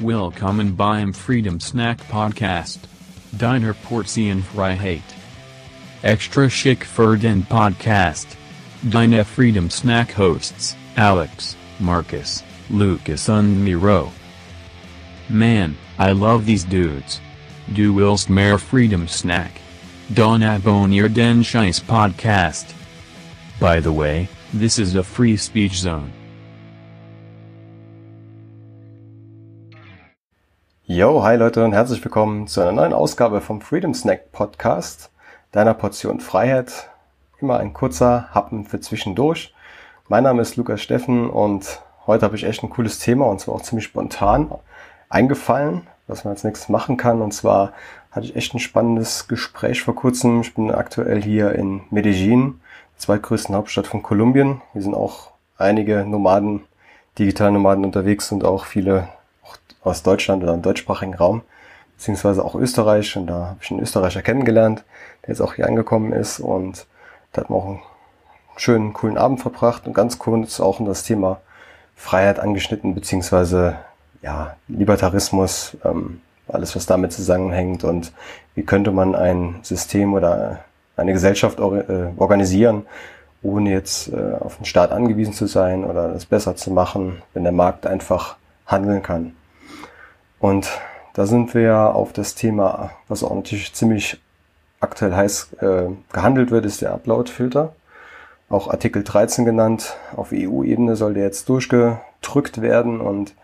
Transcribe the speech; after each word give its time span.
Willkommen 0.00 0.76
beim 0.76 1.12
Freedom 1.12 1.58
Snack 1.58 1.98
Podcast. 2.08 2.78
Deiner 3.36 3.74
Portion 3.74 4.44
Hate. 4.54 5.02
Extra 6.02 6.48
Chic 6.48 6.84
für 6.84 7.16
den 7.16 7.44
Podcast. 7.44 8.36
Deine 8.84 9.24
Freedom 9.24 9.68
Snack 9.68 10.16
Hosts, 10.16 10.76
Alex, 10.96 11.56
Marcus, 11.80 12.44
Lucas 12.70 13.28
and 13.28 13.64
Miro. 13.64 14.12
Man, 15.28 15.76
I 15.98 16.12
love 16.12 16.46
these 16.46 16.62
dudes. 16.62 17.20
Du 17.74 17.92
willst 17.92 18.30
mehr 18.30 18.56
Freedom 18.56 19.08
Snack. 19.08 19.60
Don 20.14 20.44
abonnier 20.44 21.08
den 21.08 21.42
Scheiß 21.42 21.80
Podcast. 21.80 22.72
By 23.58 23.80
the 23.80 23.92
way, 23.92 24.28
this 24.54 24.78
is 24.78 24.94
a 24.94 25.02
free 25.02 25.36
speech 25.36 25.80
zone. 25.80 26.12
Yo, 30.90 31.22
hi 31.22 31.36
Leute 31.36 31.66
und 31.66 31.74
herzlich 31.74 32.02
willkommen 32.02 32.46
zu 32.46 32.62
einer 32.62 32.72
neuen 32.72 32.94
Ausgabe 32.94 33.42
vom 33.42 33.60
Freedom 33.60 33.92
Snack 33.92 34.32
Podcast, 34.32 35.10
deiner 35.52 35.74
Portion 35.74 36.18
Freiheit. 36.18 36.88
Immer 37.42 37.58
ein 37.58 37.74
kurzer 37.74 38.30
Happen 38.32 38.64
für 38.64 38.80
zwischendurch. 38.80 39.52
Mein 40.08 40.24
Name 40.24 40.40
ist 40.40 40.56
Lukas 40.56 40.80
Steffen 40.80 41.28
und 41.28 41.82
heute 42.06 42.24
habe 42.24 42.36
ich 42.36 42.44
echt 42.44 42.62
ein 42.62 42.70
cooles 42.70 43.00
Thema 43.00 43.26
und 43.26 43.38
zwar 43.38 43.56
auch 43.56 43.60
ziemlich 43.60 43.84
spontan 43.84 44.50
eingefallen, 45.10 45.86
was 46.06 46.24
man 46.24 46.32
als 46.32 46.44
nächstes 46.44 46.70
machen 46.70 46.96
kann. 46.96 47.20
Und 47.20 47.34
zwar 47.34 47.74
hatte 48.10 48.24
ich 48.24 48.34
echt 48.34 48.54
ein 48.54 48.58
spannendes 48.58 49.28
Gespräch 49.28 49.82
vor 49.82 49.94
kurzem. 49.94 50.40
Ich 50.40 50.54
bin 50.54 50.70
aktuell 50.70 51.22
hier 51.22 51.52
in 51.52 51.82
Medellin, 51.90 52.62
zweitgrößten 52.96 53.54
Hauptstadt 53.54 53.88
von 53.88 54.02
Kolumbien. 54.02 54.62
Hier 54.72 54.80
sind 54.80 54.94
auch 54.94 55.32
einige 55.58 56.06
Nomaden, 56.06 56.64
Digitalnomaden 57.18 57.84
unterwegs 57.84 58.32
und 58.32 58.42
auch 58.42 58.64
viele 58.64 59.08
aus 59.88 60.02
Deutschland 60.02 60.42
oder 60.42 60.54
im 60.54 60.62
deutschsprachigen 60.62 61.14
Raum, 61.14 61.42
beziehungsweise 61.96 62.44
auch 62.44 62.54
Österreich. 62.54 63.16
Und 63.16 63.26
da 63.26 63.46
habe 63.48 63.58
ich 63.60 63.70
einen 63.70 63.80
Österreicher 63.80 64.22
kennengelernt, 64.22 64.84
der 65.22 65.30
jetzt 65.30 65.40
auch 65.40 65.54
hier 65.54 65.66
angekommen 65.66 66.12
ist. 66.12 66.40
Und 66.40 66.86
da 67.32 67.42
hat 67.42 67.50
man 67.50 67.58
auch 67.58 67.66
einen 67.66 67.80
schönen, 68.56 68.92
coolen 68.92 69.18
Abend 69.18 69.40
verbracht 69.40 69.86
und 69.86 69.94
ganz 69.94 70.18
kurz 70.18 70.60
auch 70.60 70.80
um 70.80 70.86
das 70.86 71.02
Thema 71.02 71.40
Freiheit 71.96 72.38
angeschnitten, 72.38 72.94
beziehungsweise 72.94 73.76
ja, 74.22 74.56
Libertarismus, 74.68 75.76
ähm, 75.84 76.20
alles 76.48 76.74
was 76.74 76.86
damit 76.86 77.12
zusammenhängt 77.12 77.84
und 77.84 78.12
wie 78.54 78.62
könnte 78.62 78.90
man 78.90 79.14
ein 79.14 79.56
System 79.62 80.14
oder 80.14 80.60
eine 80.96 81.12
Gesellschaft 81.12 81.60
or 81.60 81.88
äh, 81.88 82.08
organisieren, 82.16 82.86
ohne 83.42 83.70
jetzt 83.70 84.12
äh, 84.12 84.34
auf 84.40 84.56
den 84.56 84.64
Staat 84.64 84.90
angewiesen 84.90 85.32
zu 85.32 85.46
sein 85.46 85.84
oder 85.84 86.12
das 86.12 86.24
besser 86.24 86.56
zu 86.56 86.70
machen, 86.70 87.22
wenn 87.34 87.44
der 87.44 87.52
Markt 87.52 87.86
einfach 87.86 88.36
handeln 88.66 89.02
kann. 89.02 89.34
Und 90.40 90.70
da 91.14 91.26
sind 91.26 91.54
wir 91.54 91.62
ja 91.62 91.90
auf 91.90 92.12
das 92.12 92.34
Thema, 92.34 92.90
was 93.08 93.24
auch 93.24 93.34
natürlich 93.34 93.72
ziemlich 93.74 94.20
aktuell 94.80 95.14
heiß 95.14 95.54
äh, 95.54 95.88
gehandelt 96.12 96.50
wird, 96.50 96.64
ist 96.64 96.82
der 96.82 96.92
Upload-Filter. 96.92 97.74
Auch 98.48 98.68
Artikel 98.68 99.02
13 99.02 99.44
genannt. 99.44 99.96
Auf 100.16 100.32
EU-Ebene 100.32 100.96
soll 100.96 101.14
der 101.14 101.24
jetzt 101.24 101.48
durchgedrückt 101.48 102.62
werden 102.62 103.00
und 103.00 103.34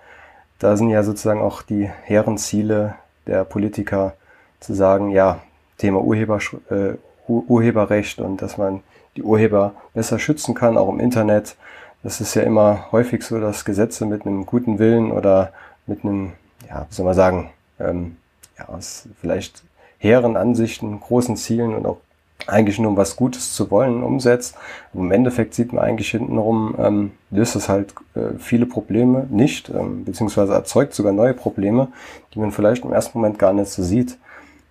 da 0.59 0.77
sind 0.77 0.89
ja 0.89 1.03
sozusagen 1.03 1.41
auch 1.43 1.63
die 1.63 1.91
Herrenziele 2.05 2.95
der 3.27 3.45
Politiker 3.45 4.15
zu 4.61 4.73
sagen, 4.73 5.11
ja, 5.11 5.41
Thema 5.79 6.01
Urheber, 6.01 6.39
äh, 6.71 6.95
Urheberrecht 7.27 8.21
und 8.21 8.41
dass 8.41 8.57
man 8.57 8.83
die 9.17 9.23
Urheber 9.23 9.75
besser 9.93 10.19
schützen 10.19 10.55
kann, 10.55 10.79
auch 10.79 10.89
im 10.89 11.01
Internet. 11.01 11.57
Das 12.03 12.21
ist 12.21 12.35
ja 12.35 12.43
immer 12.43 12.93
häufig 12.93 13.25
so, 13.25 13.41
dass 13.41 13.65
Gesetze 13.65 14.07
mit 14.07 14.27
einem 14.27 14.47
guten 14.47 14.79
Willen 14.79 15.11
oder 15.11 15.53
mit 15.87 16.05
einem 16.05 16.33
ja, 16.75 16.87
wie 16.89 16.95
soll 16.95 17.07
man 17.07 17.15
sagen, 17.15 17.51
ähm, 17.79 18.17
ja, 18.59 18.69
aus 18.69 19.09
vielleicht 19.21 19.63
hehren 19.99 20.37
Ansichten, 20.37 21.01
großen 21.01 21.37
Zielen 21.37 21.75
und 21.75 21.87
auch 21.87 21.99
eigentlich 22.47 22.79
nur 22.79 22.91
um 22.91 22.97
was 22.97 23.17
Gutes 23.17 23.55
zu 23.55 23.71
wollen 23.71 24.03
umsetzt. 24.03 24.57
Und 24.93 25.07
Im 25.07 25.13
Endeffekt 25.13 25.55
sieht 25.55 25.73
man 25.73 25.85
eigentlich 25.85 26.11
hintenrum, 26.11 26.75
ähm, 26.79 27.13
löst 27.31 27.57
es 27.57 27.69
halt 27.69 27.95
äh, 28.15 28.39
viele 28.39 28.67
Probleme 28.67 29.27
nicht, 29.31 29.71
ähm, 29.71 30.05
beziehungsweise 30.05 30.53
erzeugt 30.53 30.95
sogar 30.95 31.13
neue 31.13 31.33
Probleme, 31.33 31.89
die 32.35 32.41
man 32.41 32.53
vielleicht 32.53 32.85
im 32.85 32.93
ersten 32.93 33.19
Moment 33.19 33.39
gar 33.39 33.53
nicht 33.53 33.69
so 33.69 33.83
sieht. 33.83 34.19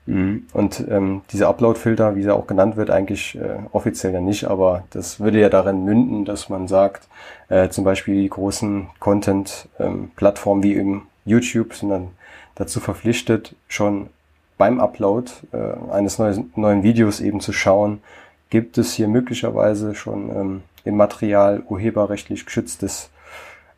Mhm. 0.05 0.47
Und 0.53 0.85
ähm, 0.89 1.21
dieser 1.31 1.47
Upload-Filter, 1.47 2.15
wie 2.15 2.25
er 2.25 2.35
auch 2.35 2.45
genannt 2.45 2.75
wird, 2.75 2.89
eigentlich 2.91 3.35
äh, 3.35 3.59
offiziell 3.71 4.13
ja 4.13 4.21
nicht, 4.21 4.45
aber 4.45 4.83
das 4.91 5.21
würde 5.21 5.39
ja 5.39 5.49
darin 5.49 5.85
münden, 5.85 6.25
dass 6.25 6.49
man 6.49 6.67
sagt, 6.67 7.07
äh, 7.47 7.69
zum 7.69 7.85
Beispiel 7.85 8.21
die 8.21 8.29
großen 8.29 8.87
Content-Plattformen 8.99 10.61
ähm, 10.61 10.69
wie 10.69 10.75
eben 10.75 11.07
YouTube 11.25 11.73
sind 11.73 11.89
dann 11.89 12.09
dazu 12.55 12.79
verpflichtet, 12.79 13.55
schon 13.67 14.09
beim 14.57 14.79
Upload 14.79 15.31
äh, 15.51 15.91
eines 15.91 16.19
neuen, 16.19 16.51
neuen 16.55 16.83
Videos 16.83 17.19
eben 17.19 17.39
zu 17.39 17.53
schauen, 17.53 18.01
gibt 18.49 18.77
es 18.77 18.93
hier 18.93 19.07
möglicherweise 19.07 19.95
schon 19.95 20.29
ähm, 20.29 20.63
im 20.85 20.97
Material 20.97 21.63
urheberrechtlich 21.67 22.45
geschütztes 22.45 23.09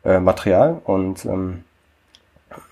äh, 0.04 0.18
Material 0.18 0.80
und 0.84 1.24
ähm, 1.24 1.64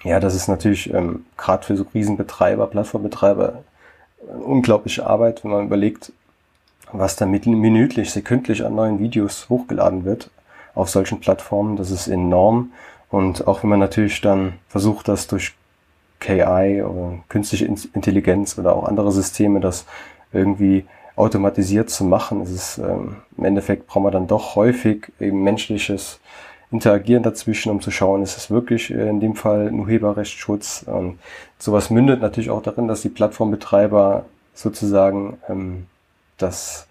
ja, 0.02 0.20
das 0.20 0.34
ist 0.34 0.48
natürlich 0.48 0.92
ähm, 0.92 1.26
gerade 1.36 1.64
für 1.64 1.76
so 1.76 1.86
Riesenbetreiber, 1.94 2.66
Plattformbetreiber 2.66 3.62
unglaubliche 4.28 5.06
Arbeit, 5.06 5.44
wenn 5.44 5.50
man 5.50 5.66
überlegt, 5.66 6.12
was 6.92 7.16
da 7.16 7.26
minütlich, 7.26 8.10
sekündlich 8.10 8.64
an 8.64 8.74
neuen 8.74 8.98
Videos 8.98 9.48
hochgeladen 9.48 10.04
wird 10.04 10.30
auf 10.74 10.88
solchen 10.88 11.20
Plattformen. 11.20 11.76
Das 11.76 11.90
ist 11.90 12.08
enorm. 12.08 12.72
Und 13.10 13.46
auch 13.46 13.62
wenn 13.62 13.70
man 13.70 13.80
natürlich 13.80 14.20
dann 14.20 14.54
versucht, 14.68 15.08
das 15.08 15.26
durch 15.26 15.54
KI 16.20 16.82
oder 16.82 17.18
künstliche 17.28 17.66
Intelligenz 17.66 18.58
oder 18.58 18.74
auch 18.74 18.84
andere 18.84 19.12
Systeme 19.12 19.60
das 19.60 19.84
irgendwie 20.32 20.84
automatisiert 21.16 21.90
zu 21.90 22.04
machen, 22.04 22.42
ist 22.42 22.50
es 22.50 22.78
ähm, 22.78 23.16
im 23.36 23.44
Endeffekt 23.44 23.86
braucht 23.86 24.02
man 24.02 24.12
dann 24.12 24.26
doch 24.26 24.56
häufig 24.56 25.12
eben 25.20 25.44
menschliches 25.44 26.20
Interagieren 26.72 27.22
dazwischen, 27.22 27.70
um 27.70 27.80
zu 27.80 27.92
schauen, 27.92 28.22
ist 28.22 28.36
es 28.36 28.50
wirklich 28.50 28.90
äh, 28.90 29.08
in 29.08 29.20
dem 29.20 29.36
Fall 29.36 29.68
ein 29.68 29.78
Urheberrechtsschutz. 29.78 30.84
Und 30.86 31.20
sowas 31.58 31.90
mündet 31.90 32.20
natürlich 32.20 32.50
auch 32.50 32.62
darin, 32.62 32.88
dass 32.88 33.02
die 33.02 33.10
Plattformbetreiber 33.10 34.24
sozusagen 34.54 35.38
ähm, 35.48 35.86
das 36.36 36.88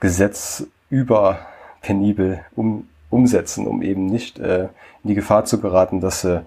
Gesetz 0.00 0.66
über 0.90 1.38
penibel 1.82 2.40
um, 2.56 2.88
umsetzen, 3.12 3.66
um 3.66 3.82
eben 3.82 4.06
nicht 4.06 4.38
äh, 4.38 4.68
in 5.02 5.08
die 5.08 5.14
Gefahr 5.14 5.44
zu 5.44 5.60
geraten, 5.60 6.00
dass 6.00 6.22
sie 6.22 6.42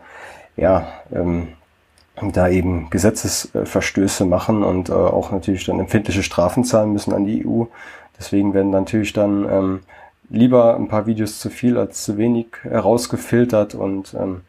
ja 0.58 0.88
ähm, 1.14 1.50
da 2.22 2.48
eben 2.48 2.90
Gesetzesverstöße 2.90 4.26
machen 4.26 4.64
und 4.64 4.90
äh, 4.90 4.94
auch 4.94 5.32
natürlich 5.32 5.66
dann 5.66 5.80
empfindliche 5.80 6.24
Strafen 6.24 6.64
zahlen 6.64 6.94
müssen 6.94 7.14
an 7.14 7.26
die 7.26 7.46
EU. 7.46 7.66
Deswegen 8.18 8.54
werden 8.54 8.72
natürlich 8.72 9.14
dann 9.14 9.48
ähm, 9.50 9.80
lieber 10.30 10.76
ein 10.76 10.88
paar 10.88 11.06
Videos 11.06 11.40
zu 11.40 11.50
viel 11.50 11.78
als 11.78 12.04
zu 12.04 12.18
wenig 12.18 12.48
herausgefiltert 12.64 13.76
und 13.76 14.16
ähm, 14.20 14.42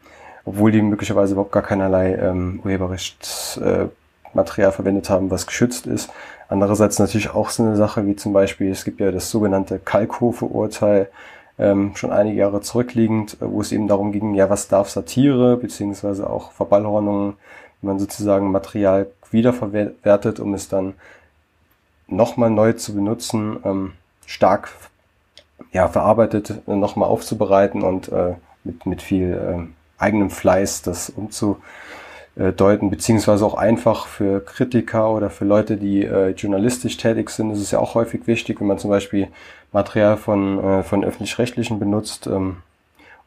obwohl 0.45 0.71
die 0.71 0.81
möglicherweise 0.81 1.33
überhaupt 1.33 1.51
gar 1.51 1.63
keinerlei 1.63 2.15
ähm, 2.15 2.61
Urheberrechtsmaterial 2.63 4.69
äh, 4.69 4.71
verwendet 4.71 5.09
haben, 5.09 5.29
was 5.29 5.45
geschützt 5.45 5.87
ist. 5.87 6.09
Andererseits 6.47 6.99
natürlich 6.99 7.31
auch 7.31 7.49
so 7.49 7.63
eine 7.63 7.75
Sache 7.75 8.07
wie 8.07 8.15
zum 8.15 8.31
Beispiel, 8.31 8.71
es 8.71 8.85
gibt 8.85 9.01
ja 9.01 9.11
das 9.11 9.29
sogenannte 9.29 9.79
Kalkhofe-Urteil, 9.79 11.09
ähm, 11.59 11.95
schon 11.95 12.11
einige 12.11 12.37
Jahre 12.37 12.61
zurückliegend, 12.61 13.37
äh, 13.41 13.49
wo 13.49 13.61
es 13.61 13.71
eben 13.71 13.87
darum 13.87 14.11
ging, 14.11 14.33
ja, 14.35 14.49
was 14.49 14.67
darf 14.67 14.89
Satire, 14.89 15.57
beziehungsweise 15.57 16.29
auch 16.29 16.51
Verballhornungen, 16.51 17.33
wenn 17.81 17.87
man 17.87 17.99
sozusagen 17.99 18.51
Material 18.51 19.07
wiederverwertet, 19.31 20.39
um 20.39 20.53
es 20.53 20.69
dann 20.69 20.93
nochmal 22.07 22.49
neu 22.49 22.73
zu 22.73 22.95
benutzen, 22.95 23.57
ähm, 23.63 23.93
stark 24.25 24.69
ja, 25.71 25.87
verarbeitet, 25.87 26.61
äh, 26.67 26.75
nochmal 26.75 27.09
aufzubereiten 27.09 27.81
und 27.81 28.09
äh, 28.09 28.35
mit, 28.63 28.85
mit 28.85 29.01
viel 29.01 29.33
äh, 29.33 30.01
eigenem 30.01 30.29
Fleiß 30.29 30.83
das 30.83 31.09
umzu 31.09 31.57
äh, 32.35 32.53
deuten, 32.53 32.89
beziehungsweise 32.89 33.45
auch 33.45 33.55
einfach 33.55 34.07
für 34.07 34.41
Kritiker 34.41 35.11
oder 35.11 35.29
für 35.29 35.45
Leute, 35.45 35.77
die 35.77 36.03
äh, 36.03 36.29
journalistisch 36.29 36.97
tätig 36.97 37.29
sind, 37.29 37.51
ist 37.51 37.59
es 37.59 37.71
ja 37.71 37.79
auch 37.79 37.95
häufig 37.95 38.27
wichtig, 38.27 38.59
wenn 38.59 38.67
man 38.67 38.77
zum 38.77 38.91
Beispiel 38.91 39.27
Material 39.71 40.17
von, 40.17 40.63
äh, 40.63 40.83
von 40.83 41.03
öffentlich-rechtlichen 41.03 41.79
benutzt 41.79 42.27
ähm, 42.27 42.57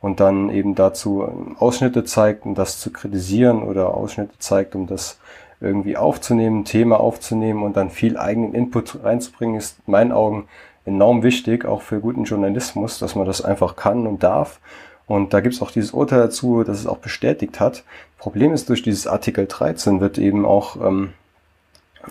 und 0.01 0.21
dann 0.21 0.51
eben 0.51 0.75
dazu 0.75 1.23
ähm, 1.23 1.57
Ausschnitte 1.59 2.05
zeigt, 2.05 2.47
um 2.47 2.55
das 2.55 2.81
zu 2.81 2.91
kritisieren 2.91 3.63
oder 3.63 3.95
Ausschnitte 3.95 4.39
zeigt, 4.39 4.75
um 4.75 4.87
das 4.87 5.19
irgendwie 5.61 5.97
aufzunehmen, 5.97 6.65
Thema 6.65 6.99
aufzunehmen 7.01 7.63
und 7.63 7.77
dann 7.77 7.91
viel 7.91 8.17
eigenen 8.17 8.55
Input 8.55 9.05
reinzubringen, 9.05 9.57
ist 9.57 9.79
in 9.87 9.93
meinen 9.93 10.13
Augen 10.13 10.49
enorm 10.87 11.23
wichtig, 11.23 11.67
auch 11.67 11.83
für 11.83 12.01
guten 12.01 12.25
Journalismus, 12.25 12.99
dass 12.99 13.15
man 13.15 13.27
das 13.27 13.43
einfach 13.43 13.77
kann 13.77 14.07
und 14.07 14.23
darf. 14.23 14.61
Und 15.07 15.35
da 15.35 15.41
gibt 15.41 15.55
es 15.55 15.63
auch 15.63 15.71
dieses 15.71 15.91
Urteil 15.91 16.21
dazu, 16.21 16.63
dass 16.65 16.79
es 16.79 16.87
auch 16.87 16.99
bestätigt 16.99 17.61
hat. 17.61 17.85
Problem 18.17 18.53
ist, 18.53 18.69
durch 18.69 18.83
dieses 18.83 19.07
Artikel 19.07 19.47
13 19.47 20.01
wird 20.01 20.19
eben 20.19 20.47
auch 20.47 20.77
ähm, 20.77 21.13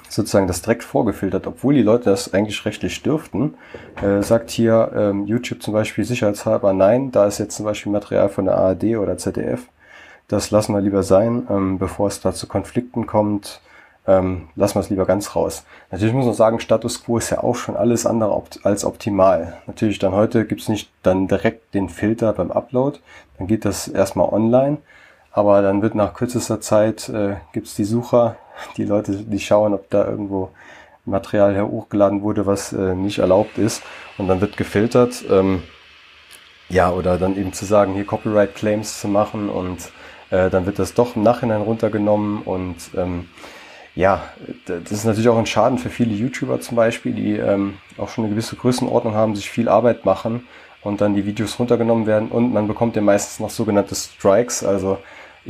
sozusagen 0.08 0.48
das 0.48 0.62
direkt 0.62 0.84
vorgefiltert, 0.84 1.48
obwohl 1.48 1.74
die 1.74 1.82
Leute 1.82 2.06
das 2.06 2.34
eigentlich 2.34 2.64
rechtlich 2.66 3.02
dürften, 3.02 3.56
äh, 4.02 4.22
sagt 4.22 4.50
hier 4.50 4.92
ähm, 4.96 5.26
YouTube 5.26 5.62
zum 5.62 5.74
Beispiel 5.74 6.06
sicherheitshalber 6.06 6.74
nein, 6.74 7.12
da 7.12 7.26
ist 7.26 7.40
jetzt 7.40 7.56
zum 7.56 7.66
Beispiel 7.66 7.92
Material 7.92 8.30
von 8.30 8.46
der 8.46 8.58
ARD 8.58 8.98
oder 8.98 9.18
ZDF, 9.18 9.62
das 10.28 10.52
lassen 10.52 10.74
wir 10.74 10.82
lieber 10.82 11.04
sein, 11.04 11.48
ähm, 11.50 11.80
bevor 11.80 12.08
es 12.08 12.22
da 12.22 12.34
zu 12.34 12.48
Konflikten 12.48 13.08
kommt, 13.08 13.62
ähm, 14.08 14.48
lassen 14.56 14.76
wir 14.76 14.82
es 14.82 14.90
lieber 14.90 15.06
ganz 15.06 15.36
raus. 15.36 15.66
Natürlich 15.92 16.14
muss 16.14 16.26
man 16.26 16.34
sagen, 16.34 16.60
Status 16.60 17.04
Quo 17.04 17.18
ist 17.18 17.30
ja 17.30 17.44
auch 17.44 17.56
schon 17.56 17.76
alles 17.76 18.06
andere 18.06 18.32
opt 18.32 18.66
als 18.66 18.86
optimal. 18.86 19.58
Natürlich 19.68 20.00
dann 20.00 20.14
heute 20.14 20.46
gibt's 20.46 20.70
nicht 20.70 20.92
dann 21.04 21.28
direkt 21.28 21.74
den 21.74 21.90
Filter 21.90 22.34
beim 22.34 22.52
Upload, 22.52 23.00
dann 23.38 23.48
geht 23.48 23.66
das 23.66 23.88
erstmal 23.88 24.30
online, 24.30 24.78
aber 25.32 25.62
dann 25.62 25.82
wird 25.82 25.96
nach 25.96 26.14
kürzester 26.14 26.62
Zeit 26.62 27.10
äh, 27.10 27.36
gibt's 27.54 27.76
die 27.76 27.84
Sucher, 27.86 28.38
die 28.78 28.86
Leute, 28.86 29.14
die 29.14 29.40
schauen, 29.40 29.74
ob 29.74 29.90
da 29.90 30.06
irgendwo 30.06 30.50
Material 31.06 31.54
her 31.54 31.68
hochgeladen 31.68 32.22
wurde, 32.22 32.46
was 32.46 32.74
äh, 32.74 32.96
nicht 32.96 33.20
erlaubt 33.20 33.58
ist 33.58 33.84
und 34.18 34.28
dann 34.28 34.42
wird 34.42 34.58
gefiltert. 34.58 35.24
Ähm, 35.30 35.64
ja, 36.70 36.92
oder 36.92 37.18
dann 37.18 37.36
eben 37.36 37.52
zu 37.54 37.66
sagen, 37.66 37.94
hier 37.94 38.06
Copyright 38.06 38.56
Claims 38.56 39.02
zu 39.02 39.08
machen 39.08 39.50
und 39.50 39.92
äh, 40.30 40.50
dann 40.50 40.66
wird 40.66 40.78
das 40.78 40.94
doch 40.94 41.16
im 41.16 41.24
Nachhinein 41.24 41.62
runtergenommen 41.62 42.44
und 42.44 42.76
ähm, 42.96 43.28
ja, 43.96 44.24
das 44.66 44.92
ist 44.92 45.06
natürlich 45.06 45.30
auch 45.30 45.38
ein 45.38 45.48
Schaden 45.48 45.80
für 45.80 45.90
viele 45.90 46.14
YouTuber 46.14 46.62
zum 46.62 46.76
Beispiel, 46.78 47.14
die 47.14 47.34
ähm, 47.34 47.78
auch 47.98 48.10
schon 48.10 48.24
eine 48.24 48.34
gewisse 48.34 48.56
Größenordnung 48.56 49.16
haben, 49.16 49.36
sich 49.36 49.50
viel 49.50 49.68
Arbeit 49.68 50.06
machen 50.06 50.48
und 50.84 51.02
dann 51.02 51.16
die 51.16 51.26
Videos 51.26 51.58
runtergenommen 51.60 52.06
werden 52.06 52.30
und 52.30 52.54
man 52.54 52.68
bekommt 52.68 52.96
ja 52.96 53.02
meistens 53.02 53.40
noch 53.40 53.50
sogenannte 53.50 53.96
Strikes, 53.96 54.64
also 54.64 55.00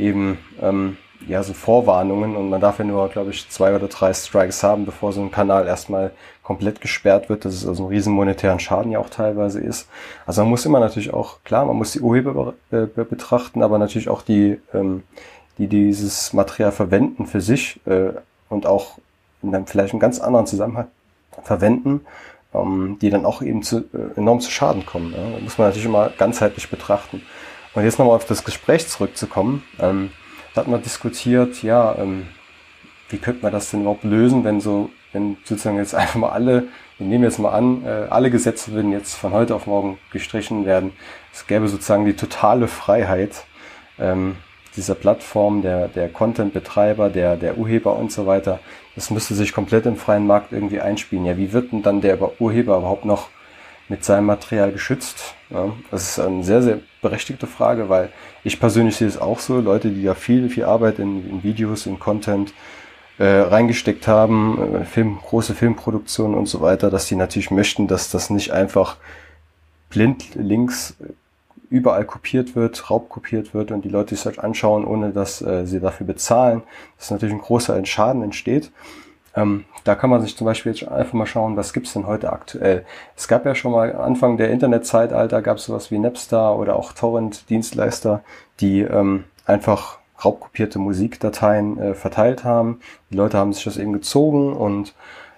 eben 0.00 0.38
ähm, 0.60 0.96
ja 1.26 1.42
so 1.42 1.52
Vorwarnungen 1.52 2.36
und 2.36 2.48
man 2.48 2.60
darf 2.60 2.78
ja 2.78 2.84
nur, 2.84 3.08
glaube 3.08 3.30
ich, 3.30 3.48
zwei 3.50 3.74
oder 3.74 3.88
drei 3.88 4.12
Strikes 4.12 4.62
haben, 4.62 4.86
bevor 4.86 5.12
so 5.12 5.20
ein 5.20 5.30
Kanal 5.30 5.66
erstmal 5.66 6.12
komplett 6.42 6.80
gesperrt 6.80 7.28
wird, 7.28 7.44
dass 7.44 7.54
es 7.54 7.66
also 7.66 7.84
einen 7.84 7.92
riesen 7.92 8.12
monetären 8.12 8.58
Schaden 8.58 8.90
ja 8.90 8.98
auch 8.98 9.10
teilweise 9.10 9.60
ist. 9.60 9.88
Also 10.26 10.42
man 10.42 10.50
muss 10.50 10.66
immer 10.66 10.80
natürlich 10.80 11.12
auch, 11.12 11.44
klar, 11.44 11.64
man 11.66 11.76
muss 11.76 11.92
die 11.92 12.00
Urheber 12.00 12.54
äh, 12.70 12.86
betrachten, 12.86 13.62
aber 13.62 13.78
natürlich 13.78 14.08
auch 14.08 14.22
die, 14.22 14.58
ähm, 14.74 15.04
die 15.58 15.68
dieses 15.68 16.32
Material 16.32 16.72
verwenden 16.72 17.26
für 17.26 17.40
sich 17.40 17.80
äh, 17.86 18.12
und 18.48 18.66
auch 18.66 18.98
in 19.42 19.54
einem 19.54 19.66
vielleicht 19.66 19.92
einen 19.92 20.00
ganz 20.00 20.20
anderen 20.20 20.46
Zusammenhang 20.46 20.88
verwenden, 21.44 22.00
ähm, 22.52 22.98
die 23.00 23.10
dann 23.10 23.24
auch 23.24 23.42
eben 23.42 23.62
zu, 23.62 23.78
äh, 23.78 24.16
enorm 24.18 24.40
zu 24.40 24.50
Schaden 24.50 24.84
kommen. 24.84 25.12
Ja? 25.12 25.38
Muss 25.40 25.58
man 25.58 25.68
natürlich 25.68 25.86
immer 25.86 26.10
ganzheitlich 26.10 26.68
betrachten. 26.70 27.22
Und 27.74 27.84
jetzt 27.84 27.98
nochmal 27.98 28.16
auf 28.16 28.26
das 28.26 28.44
Gespräch 28.44 28.88
zurückzukommen. 28.88 29.62
Ähm, 29.78 30.10
da 30.54 30.62
hat 30.62 30.68
man 30.68 30.82
diskutiert, 30.82 31.62
ja, 31.62 31.94
ähm, 31.96 32.26
wie 33.08 33.18
könnte 33.18 33.42
man 33.42 33.52
das 33.52 33.70
denn 33.70 33.82
überhaupt 33.82 34.04
lösen, 34.04 34.44
wenn 34.44 34.60
so, 34.60 34.90
wenn 35.12 35.36
sozusagen 35.44 35.76
jetzt 35.76 35.94
einfach 35.96 36.16
mal 36.16 36.30
alle, 36.30 36.68
wir 36.98 37.06
nehmen 37.06 37.24
jetzt 37.24 37.38
mal 37.38 37.52
an, 37.52 37.84
äh, 37.84 38.06
alle 38.10 38.30
Gesetze 38.30 38.72
würden 38.72 38.92
jetzt 38.92 39.14
von 39.14 39.32
heute 39.32 39.54
auf 39.54 39.66
morgen 39.66 39.98
gestrichen 40.12 40.66
werden. 40.66 40.92
Es 41.32 41.46
gäbe 41.46 41.68
sozusagen 41.68 42.04
die 42.04 42.14
totale 42.14 42.66
Freiheit, 42.66 43.44
ähm, 43.98 44.36
dieser 44.76 44.94
Plattform, 44.94 45.62
der, 45.62 45.88
der 45.88 46.08
Content-Betreiber, 46.08 47.10
der, 47.10 47.36
der 47.36 47.58
Urheber 47.58 47.96
und 47.96 48.12
so 48.12 48.26
weiter, 48.26 48.60
das 48.94 49.10
müsste 49.10 49.34
sich 49.34 49.52
komplett 49.52 49.86
im 49.86 49.96
freien 49.96 50.26
Markt 50.26 50.52
irgendwie 50.52 50.80
einspielen. 50.80 51.24
Ja, 51.24 51.36
wie 51.36 51.52
wird 51.52 51.72
denn 51.72 51.82
dann 51.82 52.00
der 52.00 52.18
Urheber 52.40 52.78
überhaupt 52.78 53.04
noch 53.04 53.28
mit 53.90 54.04
seinem 54.04 54.26
Material 54.26 54.72
geschützt? 54.72 55.34
Ja, 55.50 55.72
das 55.90 56.10
ist 56.10 56.20
eine 56.20 56.44
sehr, 56.44 56.62
sehr 56.62 56.78
berechtigte 57.02 57.46
Frage, 57.46 57.88
weil 57.88 58.10
ich 58.44 58.58
persönlich 58.58 58.96
sehe 58.96 59.08
es 59.08 59.18
auch 59.18 59.40
so, 59.40 59.60
Leute, 59.60 59.90
die 59.90 60.02
ja 60.02 60.14
viel, 60.14 60.48
viel 60.48 60.64
Arbeit 60.64 60.98
in, 60.98 61.28
in 61.28 61.42
Videos, 61.42 61.86
in 61.86 61.98
Content 61.98 62.54
äh, 63.18 63.24
reingesteckt 63.24 64.06
haben, 64.06 64.76
äh, 64.76 64.84
Film, 64.84 65.18
große 65.18 65.54
Filmproduktionen 65.54 66.38
und 66.38 66.46
so 66.46 66.60
weiter, 66.60 66.88
dass 66.88 67.06
die 67.06 67.16
natürlich 67.16 67.50
möchten, 67.50 67.88
dass 67.88 68.10
das 68.10 68.30
nicht 68.30 68.52
einfach 68.52 68.96
blind 69.90 70.36
links 70.36 70.96
überall 71.68 72.04
kopiert 72.04 72.54
wird, 72.54 72.90
raubkopiert 72.90 73.54
wird 73.54 73.72
und 73.72 73.84
die 73.84 73.88
Leute 73.88 74.14
sich 74.14 74.24
das 74.24 74.38
anschauen, 74.38 74.84
ohne 74.84 75.10
dass 75.10 75.42
äh, 75.42 75.66
sie 75.66 75.80
dafür 75.80 76.06
bezahlen, 76.06 76.62
dass 76.96 77.10
natürlich 77.10 77.34
ein 77.34 77.40
großer 77.40 77.84
Schaden 77.84 78.22
entsteht. 78.22 78.70
Ähm, 79.40 79.64
da 79.84 79.94
kann 79.94 80.10
man 80.10 80.20
sich 80.22 80.36
zum 80.36 80.44
Beispiel 80.44 80.72
jetzt 80.72 80.86
einfach 80.86 81.14
mal 81.14 81.26
schauen, 81.26 81.56
was 81.56 81.72
gibt's 81.72 81.92
denn 81.94 82.06
heute 82.06 82.32
aktuell. 82.32 82.84
Es 83.16 83.28
gab 83.28 83.46
ja 83.46 83.54
schon 83.54 83.72
mal 83.72 83.94
Anfang 83.96 84.36
der 84.36 84.50
Internetzeitalter 84.50 85.42
gab 85.42 85.56
es 85.56 85.64
sowas 85.64 85.90
wie 85.90 85.98
Napster 85.98 86.56
oder 86.56 86.76
auch 86.76 86.92
Torrent-Dienstleister, 86.92 88.22
die 88.60 88.82
ähm, 88.82 89.24
einfach 89.46 89.98
raubkopierte 90.22 90.78
Musikdateien 90.78 91.78
äh, 91.78 91.94
verteilt 91.94 92.44
haben. 92.44 92.80
Die 93.10 93.16
Leute 93.16 93.38
haben 93.38 93.52
sich 93.52 93.64
das 93.64 93.78
eben 93.78 93.92
gezogen 93.92 94.52
und 94.52 94.94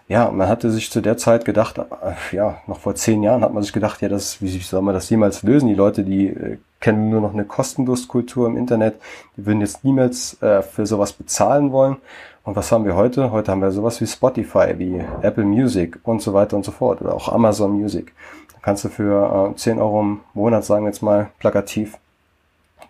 ja, 0.08 0.30
man 0.30 0.48
hatte 0.48 0.70
sich 0.70 0.90
zu 0.90 1.00
der 1.00 1.16
Zeit 1.16 1.44
gedacht, 1.44 1.78
äh, 1.78 2.36
ja, 2.36 2.58
noch 2.66 2.80
vor 2.80 2.94
zehn 2.96 3.22
Jahren 3.22 3.42
hat 3.42 3.54
man 3.54 3.62
sich 3.62 3.72
gedacht, 3.72 4.02
ja, 4.02 4.08
das, 4.08 4.42
wie 4.42 4.48
soll 4.58 4.82
man 4.82 4.94
das 4.94 5.08
jemals 5.08 5.42
lösen? 5.44 5.68
Die 5.68 5.74
Leute, 5.74 6.02
die 6.02 6.26
äh, 6.26 6.58
kennen 6.80 7.10
nur 7.10 7.20
noch 7.20 7.32
eine 7.32 7.44
Kostenlustkultur 7.44 8.48
im 8.48 8.56
Internet, 8.56 8.96
die 9.36 9.46
würden 9.46 9.60
jetzt 9.60 9.84
niemals 9.84 10.42
äh, 10.42 10.62
für 10.62 10.84
sowas 10.84 11.12
bezahlen 11.12 11.70
wollen. 11.70 11.96
Und 12.44 12.56
was 12.56 12.72
haben 12.72 12.84
wir 12.84 12.96
heute? 12.96 13.30
Heute 13.30 13.52
haben 13.52 13.62
wir 13.62 13.70
sowas 13.70 14.00
wie 14.00 14.06
Spotify, 14.06 14.74
wie 14.76 15.00
Apple 15.22 15.44
Music 15.44 16.00
und 16.02 16.20
so 16.20 16.34
weiter 16.34 16.56
und 16.56 16.64
so 16.64 16.72
fort 16.72 17.00
oder 17.00 17.14
auch 17.14 17.28
Amazon 17.28 17.72
Music. 17.72 18.12
Da 18.52 18.58
kannst 18.62 18.84
du 18.84 18.88
für 18.88 19.52
äh, 19.52 19.56
10 19.56 19.78
Euro 19.78 20.00
im 20.00 20.20
Monat, 20.34 20.64
sagen 20.64 20.84
wir 20.84 20.88
jetzt 20.88 21.02
mal 21.02 21.30
plakativ, 21.38 21.98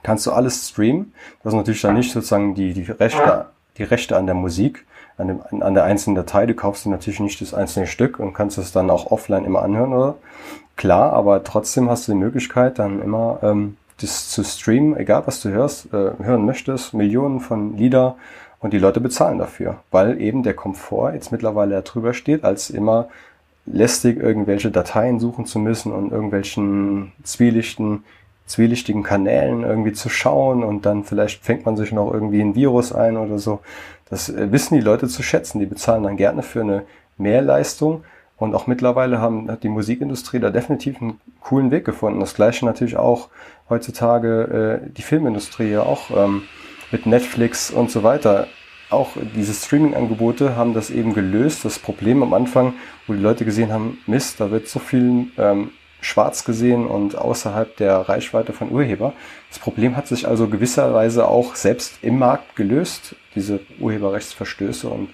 kannst 0.02 0.26
du 0.26 0.32
alles 0.32 0.70
streamen. 0.70 1.12
Das 1.42 1.52
ist 1.52 1.56
natürlich 1.56 1.82
dann 1.82 1.94
nicht 1.94 2.12
sozusagen 2.12 2.54
die, 2.54 2.72
die 2.72 2.90
Rechte, 2.90 3.46
die 3.76 3.82
Rechte 3.82 4.16
an 4.16 4.24
der 4.24 4.34
Musik, 4.34 4.86
an, 5.18 5.28
dem, 5.28 5.62
an 5.62 5.74
der 5.74 5.84
einzelnen 5.84 6.16
Datei. 6.16 6.46
Du 6.46 6.54
kaufst 6.54 6.86
dir 6.86 6.90
natürlich 6.90 7.20
nicht 7.20 7.40
das 7.42 7.52
einzelne 7.52 7.86
Stück 7.86 8.18
und 8.18 8.32
kannst 8.32 8.56
es 8.56 8.72
dann 8.72 8.88
auch 8.88 9.10
offline 9.10 9.44
immer 9.44 9.62
anhören, 9.62 9.92
oder? 9.92 10.14
Klar, 10.76 11.12
aber 11.12 11.44
trotzdem 11.44 11.90
hast 11.90 12.08
du 12.08 12.12
die 12.12 12.18
Möglichkeit, 12.18 12.78
dann 12.78 13.02
immer 13.02 13.38
ähm, 13.42 13.76
das 14.00 14.30
zu 14.30 14.42
streamen, 14.42 14.96
egal 14.96 15.24
was 15.26 15.42
du 15.42 15.50
hörst, 15.50 15.92
äh, 15.92 16.12
hören 16.22 16.46
möchtest, 16.46 16.94
Millionen 16.94 17.40
von 17.40 17.76
Lieder 17.76 18.16
und 18.62 18.72
die 18.72 18.78
Leute 18.78 19.00
bezahlen 19.00 19.38
dafür, 19.38 19.80
weil 19.90 20.20
eben 20.20 20.42
der 20.42 20.54
Komfort 20.54 21.12
jetzt 21.12 21.32
mittlerweile 21.32 21.82
drüber 21.82 22.14
steht, 22.14 22.44
als 22.44 22.70
immer 22.70 23.08
lästig 23.66 24.18
irgendwelche 24.18 24.70
Dateien 24.70 25.20
suchen 25.20 25.46
zu 25.46 25.58
müssen 25.58 25.92
und 25.92 26.12
irgendwelchen 26.12 27.12
zwielichten 27.22 28.04
zwielichtigen 28.46 29.02
Kanälen 29.02 29.62
irgendwie 29.62 29.92
zu 29.92 30.08
schauen 30.08 30.64
und 30.64 30.84
dann 30.84 31.04
vielleicht 31.04 31.44
fängt 31.44 31.64
man 31.64 31.76
sich 31.76 31.92
noch 31.92 32.12
irgendwie 32.12 32.40
ein 32.40 32.54
Virus 32.54 32.92
ein 32.92 33.16
oder 33.16 33.38
so. 33.38 33.60
Das 34.10 34.28
äh, 34.28 34.52
wissen 34.52 34.74
die 34.74 34.80
Leute 34.80 35.08
zu 35.08 35.22
schätzen. 35.22 35.58
Die 35.58 35.66
bezahlen 35.66 36.02
dann 36.02 36.16
gerne 36.16 36.42
für 36.42 36.60
eine 36.60 36.82
Mehrleistung. 37.16 38.04
Und 38.36 38.54
auch 38.54 38.66
mittlerweile 38.66 39.20
haben, 39.20 39.50
hat 39.50 39.62
die 39.62 39.68
Musikindustrie 39.68 40.40
da 40.40 40.50
definitiv 40.50 41.00
einen 41.00 41.20
coolen 41.40 41.70
Weg 41.70 41.84
gefunden. 41.84 42.18
Das 42.18 42.34
gleiche 42.34 42.64
natürlich 42.66 42.96
auch 42.96 43.28
heutzutage 43.70 44.80
äh, 44.82 44.90
die 44.90 45.02
Filmindustrie 45.02 45.70
ja 45.70 45.82
auch 45.82 46.10
ähm, 46.10 46.42
mit 46.92 47.06
Netflix 47.06 47.70
und 47.70 47.90
so 47.90 48.02
weiter. 48.02 48.46
Auch 48.90 49.12
diese 49.34 49.54
Streaming-Angebote 49.54 50.54
haben 50.54 50.74
das 50.74 50.90
eben 50.90 51.14
gelöst. 51.14 51.64
Das 51.64 51.78
Problem 51.78 52.22
am 52.22 52.34
Anfang, 52.34 52.74
wo 53.06 53.14
die 53.14 53.20
Leute 53.20 53.44
gesehen 53.44 53.72
haben, 53.72 53.98
Mist, 54.06 54.38
da 54.38 54.50
wird 54.50 54.68
so 54.68 54.78
viel 54.78 55.28
ähm, 55.38 55.70
schwarz 56.02 56.44
gesehen 56.44 56.86
und 56.86 57.16
außerhalb 57.16 57.76
der 57.76 57.96
Reichweite 57.96 58.52
von 58.52 58.70
Urheber. 58.70 59.14
Das 59.48 59.58
Problem 59.58 59.96
hat 59.96 60.08
sich 60.08 60.28
also 60.28 60.48
gewisserweise 60.48 61.26
auch 61.26 61.54
selbst 61.54 62.00
im 62.02 62.18
Markt 62.18 62.54
gelöst, 62.54 63.16
diese 63.34 63.60
Urheberrechtsverstöße. 63.80 64.88
Und 64.88 65.10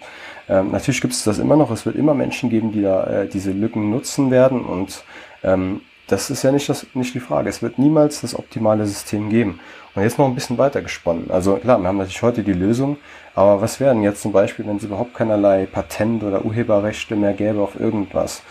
ähm, 0.49 0.73
natürlich 0.73 1.01
gibt 1.01 1.13
es 1.13 1.23
das 1.23 1.39
immer 1.39 1.57
noch. 1.57 1.71
Es 1.71 1.87
wird 1.87 1.95
immer 1.95 2.15
Menschen 2.15 2.51
geben, 2.51 2.73
die 2.73 2.83
da 2.83 3.05
äh, 3.05 3.29
diese 3.29 3.53
Lücken 3.53 3.91
nutzen 3.91 4.31
werden. 4.31 4.65
Und 4.65 5.05
ähm, 5.45 5.83
das 6.09 6.31
ist 6.31 6.43
ja 6.43 6.51
nicht, 6.51 6.69
das, 6.69 6.87
nicht 6.95 7.15
die 7.15 7.21
Frage. 7.21 7.49
Es 7.49 7.63
wird 7.63 7.79
niemals 7.79 8.23
das 8.23 8.35
optimale 8.35 8.87
System 8.87 9.29
geben. 9.29 9.61
Und 9.95 10.03
jetzt 10.03 10.19
noch 10.19 10.27
ein 10.27 10.35
bisschen 10.35 10.59
weiter 10.59 10.83
gesponnen. 10.83 11.31
Also 11.31 11.57
klar, 11.57 11.79
wir 11.81 11.89
haben 11.89 11.99
natürlich 11.99 12.23
heute 12.23 12.43
die 12.43 12.53
Lösung, 12.53 12.97
aber 13.35 13.61
was 13.61 13.79
wären 13.79 14.03
jetzt 14.03 14.23
zum 14.23 14.33
Beispiel, 14.33 14.67
wenn 14.67 14.77
es 14.77 14.85
überhaupt 14.85 15.15
keinerlei 15.15 15.67
Patent- 15.67 16.23
oder 16.23 16.45
Urheberrechte 16.45 17.15
mehr 17.15 17.35
gäbe 17.35 17.61
auf 17.61 17.79
irgendwas? 17.79 18.43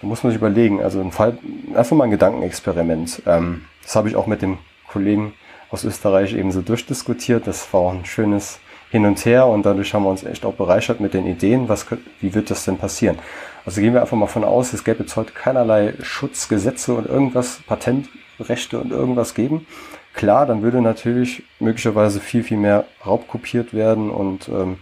Da 0.00 0.06
muss 0.06 0.22
man 0.22 0.32
sich 0.32 0.40
überlegen. 0.40 0.82
Also 0.82 1.00
ein 1.00 1.12
Fall, 1.12 1.38
einfach 1.74 1.96
mal 1.96 2.04
ein 2.04 2.10
Gedankenexperiment. 2.10 3.22
Ähm, 3.26 3.62
das 3.82 3.94
habe 3.96 4.08
ich 4.08 4.16
auch 4.16 4.26
mit 4.26 4.42
dem 4.42 4.58
Kollegen 4.88 5.34
aus 5.70 5.84
Österreich 5.84 6.34
eben 6.34 6.52
so 6.52 6.62
durchdiskutiert. 6.62 7.46
Das 7.46 7.72
war 7.72 7.80
auch 7.80 7.92
ein 7.92 8.04
schönes 8.04 8.58
Hin 8.90 9.06
und 9.06 9.24
Her 9.24 9.46
und 9.46 9.66
dadurch 9.66 9.94
haben 9.94 10.04
wir 10.04 10.10
uns 10.10 10.24
echt 10.24 10.44
auch 10.44 10.54
bereichert 10.54 11.00
mit 11.00 11.14
den 11.14 11.26
Ideen, 11.26 11.68
was, 11.68 11.86
wie 12.20 12.34
wird 12.34 12.50
das 12.50 12.64
denn 12.64 12.78
passieren. 12.78 13.18
Also 13.66 13.80
gehen 13.80 13.94
wir 13.94 14.02
einfach 14.02 14.16
mal 14.16 14.26
von 14.26 14.44
aus, 14.44 14.72
es 14.72 14.84
gäbe 14.84 15.04
jetzt 15.04 15.16
heute 15.16 15.32
keinerlei 15.32 15.94
Schutzgesetze 16.02 16.94
und 16.94 17.06
irgendwas, 17.06 17.60
Patentrechte 17.66 18.78
und 18.78 18.90
irgendwas 18.90 19.34
geben. 19.34 19.66
Klar, 20.12 20.46
dann 20.46 20.62
würde 20.62 20.80
natürlich 20.82 21.42
möglicherweise 21.60 22.20
viel, 22.20 22.44
viel 22.44 22.58
mehr 22.58 22.84
Raub 23.04 23.26
kopiert 23.26 23.72
werden 23.72 24.10
und 24.10 24.48
ähm, 24.48 24.78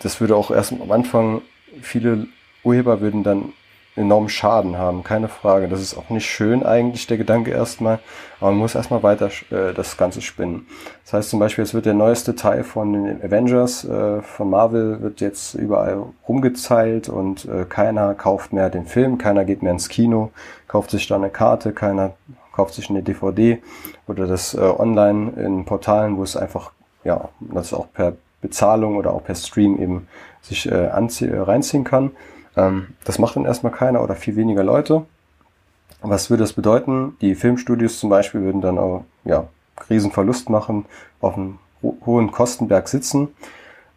das 0.00 0.20
würde 0.20 0.36
auch 0.36 0.50
erst 0.50 0.72
am 0.72 0.90
Anfang, 0.90 1.42
viele 1.80 2.26
Urheber 2.64 3.00
würden 3.00 3.22
dann 3.22 3.52
enormen 3.94 4.28
Schaden 4.28 4.78
haben, 4.78 5.04
keine 5.04 5.28
Frage. 5.28 5.68
Das 5.68 5.80
ist 5.80 5.96
auch 5.96 6.08
nicht 6.08 6.26
schön 6.26 6.64
eigentlich, 6.64 7.06
der 7.06 7.18
Gedanke 7.18 7.50
erstmal, 7.50 7.98
aber 8.40 8.50
man 8.50 8.60
muss 8.60 8.74
erstmal 8.74 9.02
weiter 9.02 9.30
äh, 9.50 9.74
das 9.74 9.96
Ganze 9.96 10.22
spinnen. 10.22 10.66
Das 11.04 11.12
heißt 11.12 11.30
zum 11.30 11.40
Beispiel, 11.40 11.64
es 11.64 11.74
wird 11.74 11.84
der 11.84 11.94
neueste 11.94 12.34
Teil 12.34 12.64
von 12.64 12.92
den 12.92 13.22
Avengers 13.22 13.84
äh, 13.84 14.22
von 14.22 14.48
Marvel 14.48 15.02
wird 15.02 15.20
jetzt 15.20 15.54
überall 15.54 16.04
rumgezeilt 16.26 17.08
und 17.08 17.44
äh, 17.44 17.66
keiner 17.68 18.14
kauft 18.14 18.52
mehr 18.52 18.70
den 18.70 18.86
Film, 18.86 19.18
keiner 19.18 19.44
geht 19.44 19.62
mehr 19.62 19.72
ins 19.72 19.88
Kino, 19.88 20.30
kauft 20.68 20.90
sich 20.90 21.06
da 21.06 21.16
eine 21.16 21.30
Karte, 21.30 21.72
keiner 21.72 22.14
kauft 22.52 22.74
sich 22.74 22.88
eine 22.88 23.02
DVD 23.02 23.62
oder 24.06 24.26
das 24.26 24.54
äh, 24.54 24.60
online 24.60 25.32
in 25.36 25.64
Portalen, 25.64 26.16
wo 26.16 26.22
es 26.22 26.36
einfach 26.36 26.72
ja, 27.04 27.28
das 27.40 27.74
auch 27.74 27.86
per 27.92 28.14
Bezahlung 28.40 28.96
oder 28.96 29.12
auch 29.12 29.24
per 29.24 29.34
Stream 29.34 29.78
eben 29.80 30.08
sich 30.40 30.70
äh, 30.70 30.88
anzie 30.88 31.30
reinziehen 31.32 31.84
kann. 31.84 32.10
Ähm, 32.56 32.88
das 33.04 33.18
macht 33.18 33.36
dann 33.36 33.44
erstmal 33.44 33.72
keiner 33.72 34.02
oder 34.02 34.14
viel 34.14 34.36
weniger 34.36 34.64
Leute. 34.64 35.04
Was 36.02 36.30
würde 36.30 36.42
das 36.42 36.52
bedeuten? 36.52 37.16
Die 37.20 37.34
Filmstudios 37.34 38.00
zum 38.00 38.10
Beispiel 38.10 38.42
würden 38.42 38.60
dann 38.60 38.78
auch 38.78 39.04
ja, 39.24 39.46
Riesenverlust 39.88 40.50
machen, 40.50 40.84
auf 41.20 41.36
einem 41.36 41.58
ho 41.82 41.96
hohen 42.04 42.30
Kostenberg 42.30 42.88
sitzen 42.88 43.28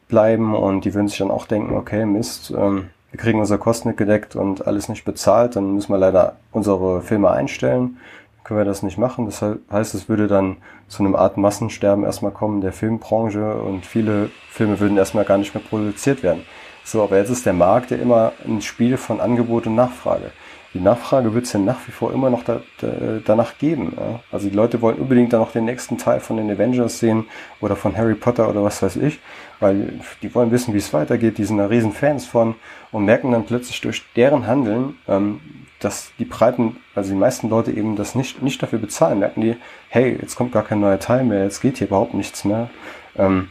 bleiben 0.07 0.55
und 0.55 0.85
die 0.85 0.93
würden 0.93 1.07
sich 1.07 1.17
dann 1.17 1.31
auch 1.31 1.47
denken, 1.47 1.75
okay, 1.75 2.05
Mist, 2.05 2.53
ähm, 2.55 2.89
wir 3.11 3.19
kriegen 3.19 3.39
unsere 3.39 3.59
Kosten 3.59 3.89
nicht 3.89 3.97
gedeckt 3.97 4.35
und 4.35 4.67
alles 4.67 4.89
nicht 4.89 5.05
bezahlt, 5.05 5.55
dann 5.55 5.73
müssen 5.73 5.91
wir 5.91 5.97
leider 5.97 6.35
unsere 6.51 7.01
Filme 7.01 7.31
einstellen, 7.31 7.97
können 8.43 8.59
wir 8.59 8.65
das 8.65 8.83
nicht 8.83 8.97
machen. 8.97 9.25
Das 9.25 9.43
heißt, 9.71 9.95
es 9.95 10.09
würde 10.09 10.27
dann 10.27 10.57
zu 10.87 11.01
einem 11.01 11.15
Art 11.15 11.37
Massensterben 11.37 12.03
erstmal 12.03 12.31
kommen 12.31 12.61
der 12.61 12.73
Filmbranche 12.73 13.55
und 13.55 13.85
viele 13.85 14.29
Filme 14.49 14.79
würden 14.79 14.97
erstmal 14.97 15.25
gar 15.25 15.37
nicht 15.37 15.55
mehr 15.55 15.63
produziert 15.63 16.21
werden. 16.23 16.43
So, 16.85 17.03
aber 17.03 17.17
jetzt 17.17 17.31
ist 17.31 17.45
der 17.45 17.53
Markt 17.53 17.91
ja 17.91 17.97
immer 17.97 18.31
ein 18.45 18.61
Spiel 18.61 18.95
von 18.95 19.19
Angebot 19.19 19.67
und 19.67 19.75
Nachfrage 19.75 20.31
die 20.75 20.81
Nachfrage 20.81 21.33
wird 21.33 21.45
es 21.45 21.53
ja 21.53 21.59
nach 21.59 21.87
wie 21.87 21.91
vor 21.91 22.13
immer 22.13 22.29
noch 22.29 22.43
da, 22.43 22.61
da, 22.81 22.89
danach 23.23 23.57
geben. 23.57 23.93
Ja? 23.97 24.19
Also 24.29 24.49
die 24.49 24.55
Leute 24.55 24.81
wollen 24.81 24.97
unbedingt 24.97 25.31
dann 25.31 25.39
noch 25.39 25.53
den 25.53 25.63
nächsten 25.63 25.97
Teil 25.97 26.19
von 26.19 26.35
den 26.35 26.51
Avengers 26.51 26.99
sehen 26.99 27.25
oder 27.61 27.77
von 27.77 27.95
Harry 27.95 28.13
Potter 28.13 28.49
oder 28.49 28.61
was 28.61 28.81
weiß 28.81 28.97
ich, 28.97 29.19
weil 29.61 30.01
die 30.21 30.35
wollen 30.35 30.51
wissen, 30.51 30.73
wie 30.73 30.79
es 30.79 30.93
weitergeht, 30.93 31.37
die 31.37 31.45
sind 31.45 31.59
da 31.59 31.67
riesen 31.67 31.93
Fans 31.93 32.25
von 32.25 32.55
und 32.91 33.05
merken 33.05 33.31
dann 33.31 33.45
plötzlich 33.45 33.79
durch 33.79 34.03
deren 34.17 34.47
Handeln, 34.47 34.97
ähm, 35.07 35.39
dass 35.79 36.11
die 36.19 36.25
breiten, 36.25 36.75
also 36.93 37.09
die 37.09 37.19
meisten 37.19 37.47
Leute 37.47 37.71
eben 37.71 37.95
das 37.95 38.13
nicht, 38.13 38.41
nicht 38.41 38.61
dafür 38.61 38.79
bezahlen, 38.79 39.19
merken 39.19 39.39
die, 39.39 39.55
hey, 39.87 40.17
jetzt 40.21 40.35
kommt 40.35 40.51
gar 40.51 40.63
kein 40.63 40.81
neuer 40.81 40.99
Teil 40.99 41.23
mehr, 41.23 41.43
jetzt 41.43 41.61
geht 41.61 41.77
hier 41.77 41.87
überhaupt 41.87 42.13
nichts 42.13 42.43
mehr. 42.43 42.69
Ähm, 43.15 43.47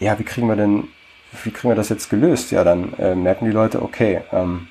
ja, 0.00 0.18
wie 0.18 0.24
kriegen 0.24 0.48
wir 0.48 0.56
denn, 0.56 0.88
wie 1.44 1.50
kriegen 1.50 1.70
wir 1.70 1.76
das 1.76 1.88
jetzt 1.88 2.08
gelöst? 2.10 2.50
Ja, 2.50 2.64
dann 2.64 2.92
äh, 2.94 3.14
merken 3.14 3.44
die 3.44 3.52
Leute, 3.52 3.82
okay, 3.82 4.22
ähm, 4.32 4.68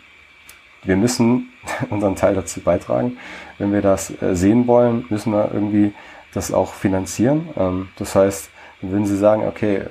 wir 0.83 0.97
müssen 0.97 1.49
unseren 1.89 2.15
Teil 2.15 2.35
dazu 2.35 2.61
beitragen. 2.61 3.17
Wenn 3.57 3.73
wir 3.73 3.81
das 3.81 4.09
äh, 4.21 4.35
sehen 4.35 4.67
wollen, 4.67 5.05
müssen 5.09 5.33
wir 5.33 5.51
irgendwie 5.53 5.93
das 6.33 6.51
auch 6.51 6.73
finanzieren. 6.73 7.49
Ähm, 7.57 7.89
das 7.97 8.15
heißt, 8.15 8.49
wenn 8.81 9.05
Sie 9.05 9.17
sagen, 9.17 9.47
okay, 9.47 9.83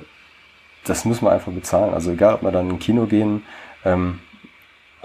das 0.85 1.05
müssen 1.05 1.25
wir 1.25 1.31
einfach 1.31 1.51
bezahlen. 1.51 1.93
Also 1.93 2.11
egal, 2.11 2.35
ob 2.35 2.43
wir 2.43 2.51
dann 2.51 2.69
in 2.69 2.79
Kino 2.79 3.05
gehen, 3.05 3.43
ähm, 3.83 4.19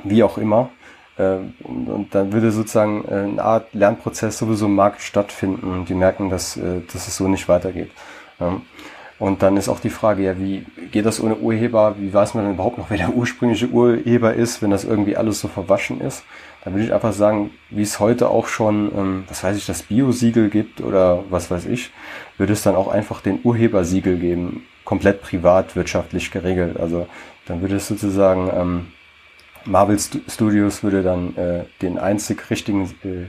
wie 0.04 0.22
auch 0.22 0.38
immer. 0.38 0.70
Äh, 1.18 1.38
und, 1.64 2.08
dann 2.12 2.32
würde 2.32 2.52
sozusagen 2.52 3.04
äh, 3.08 3.14
eine 3.14 3.42
Art 3.42 3.74
Lernprozess 3.74 4.38
sowieso 4.38 4.66
im 4.66 4.74
Markt 4.74 5.02
stattfinden 5.02 5.70
und 5.70 5.88
die 5.88 5.94
merken, 5.94 6.30
dass, 6.30 6.58
dass 6.92 7.08
es 7.08 7.16
so 7.16 7.28
nicht 7.28 7.48
weitergeht. 7.48 7.90
Und 9.22 9.40
dann 9.44 9.56
ist 9.56 9.68
auch 9.68 9.78
die 9.78 9.88
Frage, 9.88 10.24
ja, 10.24 10.36
wie 10.36 10.66
geht 10.90 11.06
das 11.06 11.22
ohne 11.22 11.36
Urheber? 11.36 11.94
Wie 11.96 12.12
weiß 12.12 12.34
man 12.34 12.42
denn 12.42 12.54
überhaupt 12.54 12.78
noch, 12.78 12.90
wer 12.90 12.96
der 12.96 13.14
ursprüngliche 13.14 13.68
Urheber 13.68 14.34
ist, 14.34 14.62
wenn 14.62 14.72
das 14.72 14.82
irgendwie 14.82 15.16
alles 15.16 15.38
so 15.38 15.46
verwaschen 15.46 16.00
ist? 16.00 16.24
Da 16.64 16.72
würde 16.72 16.86
ich 16.86 16.92
einfach 16.92 17.12
sagen, 17.12 17.52
wie 17.70 17.82
es 17.82 18.00
heute 18.00 18.30
auch 18.30 18.48
schon, 18.48 18.90
ähm, 18.98 19.24
was 19.28 19.44
weiß 19.44 19.56
ich, 19.56 19.64
das 19.64 19.84
Bio-Siegel 19.84 20.50
gibt 20.50 20.80
oder 20.80 21.22
was 21.30 21.52
weiß 21.52 21.66
ich, 21.66 21.92
würde 22.36 22.52
es 22.52 22.64
dann 22.64 22.74
auch 22.74 22.88
einfach 22.88 23.20
den 23.20 23.38
Urhebersiegel 23.44 24.16
geben, 24.16 24.64
komplett 24.84 25.22
privat, 25.22 25.76
wirtschaftlich 25.76 26.32
geregelt. 26.32 26.80
Also 26.80 27.06
dann 27.46 27.60
würde 27.60 27.76
es 27.76 27.86
sozusagen, 27.86 28.50
ähm, 28.52 28.86
Marvel 29.64 30.00
Studios 30.00 30.82
würde 30.82 31.04
dann 31.04 31.36
äh, 31.36 31.62
den 31.80 31.96
einzig 31.96 32.50
richtigen 32.50 32.92
äh, 33.04 33.26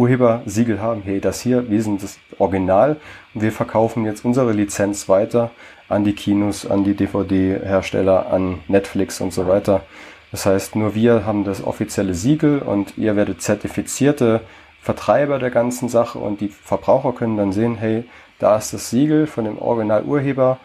Urhebersiegel 0.00 0.80
haben, 0.80 1.02
hey, 1.04 1.20
das 1.20 1.40
hier, 1.40 1.68
wir 1.68 1.82
sind 1.82 2.02
das 2.02 2.18
Original. 2.38 2.96
Und 3.34 3.42
wir 3.42 3.52
verkaufen 3.52 4.04
jetzt 4.06 4.24
unsere 4.24 4.52
Lizenz 4.52 5.08
weiter 5.08 5.50
an 5.88 6.04
die 6.04 6.14
Kinos, 6.14 6.66
an 6.66 6.84
die 6.84 6.94
DVD-Hersteller, 6.94 8.32
an 8.32 8.60
Netflix 8.66 9.20
und 9.20 9.32
so 9.32 9.46
weiter. 9.46 9.82
Das 10.30 10.46
heißt, 10.46 10.76
nur 10.76 10.94
wir 10.94 11.26
haben 11.26 11.44
das 11.44 11.62
offizielle 11.62 12.14
Siegel 12.14 12.60
und 12.60 12.96
ihr 12.96 13.14
werdet 13.16 13.42
zertifizierte 13.42 14.40
Vertreiber 14.80 15.38
der 15.38 15.50
ganzen 15.50 15.88
Sache 15.88 16.18
und 16.18 16.40
die 16.40 16.48
Verbraucher 16.48 17.12
können 17.12 17.36
dann 17.36 17.52
sehen, 17.52 17.76
hey, 17.76 18.04
da 18.38 18.56
ist 18.56 18.72
das 18.72 18.88
Siegel 18.88 19.26
von 19.26 19.44
dem 19.44 19.58
Originalurheber, 19.58 20.58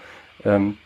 ähm, 0.46 0.78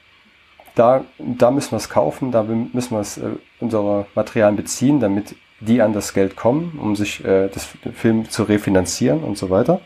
da, 0.76 1.04
da 1.18 1.52
müssen 1.52 1.72
wir 1.72 1.78
es 1.78 1.90
kaufen, 1.90 2.32
da 2.32 2.44
müssen 2.44 2.92
wir 2.92 3.02
es, 3.02 3.18
äh, 3.18 3.32
unsere 3.60 4.08
Materialien 4.16 4.56
beziehen, 4.56 5.00
damit 5.00 5.36
die 5.60 5.82
an 5.82 5.94
das 5.94 6.14
Geld 6.14 6.36
kommen, 6.36 6.78
um 6.82 6.96
sich 6.96 7.24
äh, 7.26 7.50
das 7.50 7.68
Film 7.94 8.30
zu 8.30 8.44
refinanzieren 8.44 9.24
und 9.24 9.38
so 9.38 9.50
weiter. 9.50 9.82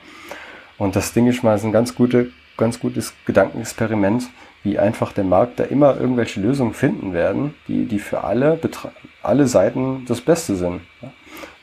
Und 0.77 0.95
das 0.95 1.13
Ding 1.13 1.27
ich 1.27 1.43
mal 1.43 1.55
ist 1.55 1.63
ein 1.63 1.71
ganz 1.71 1.95
gute, 1.95 2.31
ganz 2.57 2.79
gutes 2.79 3.13
Gedankenexperiment, 3.25 4.29
wie 4.63 4.79
einfach 4.79 5.11
der 5.11 5.23
Markt 5.23 5.59
da 5.59 5.65
immer 5.65 5.99
irgendwelche 5.99 6.39
Lösungen 6.39 6.73
finden 6.73 7.13
werden, 7.13 7.53
die, 7.67 7.85
die 7.85 7.99
für 7.99 8.23
alle, 8.23 8.59
alle 9.21 9.47
Seiten 9.47 10.05
das 10.07 10.21
Beste 10.21 10.55
sind. 10.55 10.81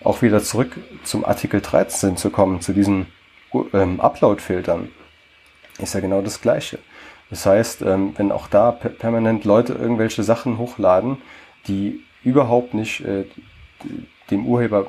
Auch 0.02 0.23
wieder 0.23 0.43
zurück 0.43 0.76
zum 1.02 1.25
Artikel 1.25 1.61
13 1.61 2.17
zu 2.17 2.31
kommen, 2.31 2.61
zu 2.61 2.73
diesen 2.73 3.07
ähm, 3.73 4.00
Upload-Filtern, 4.00 4.88
ist 5.79 5.95
ja 5.95 6.00
genau 6.00 6.21
das 6.21 6.40
Gleiche. 6.40 6.79
Das 7.31 7.47
heißt, 7.47 7.83
ähm, 7.83 8.12
wenn 8.17 8.33
auch 8.33 8.49
da 8.49 8.73
permanent 8.73 9.45
Leute 9.45 9.73
irgendwelche 9.73 10.23
Sachen 10.23 10.59
hochladen, 10.59 11.19
die 11.69 12.02
überhaupt 12.23 12.75
nicht 12.75 13.00
äh, 13.02 13.25
dem 14.30 14.46
Urheber 14.46 14.87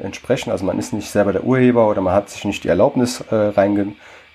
entsprechen. 0.00 0.50
Also 0.50 0.64
man 0.64 0.78
ist 0.78 0.92
nicht 0.92 1.10
selber 1.10 1.32
der 1.32 1.44
Urheber 1.44 1.88
oder 1.88 2.00
man 2.00 2.14
hat 2.14 2.30
sich 2.30 2.44
nicht 2.44 2.64
die 2.64 2.68
Erlaubnis 2.68 3.20
äh, 3.30 3.34
reinge 3.34 3.92